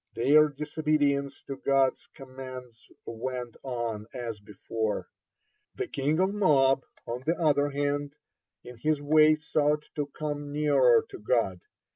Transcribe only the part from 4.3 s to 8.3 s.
before. The king of Moab, on the other hand,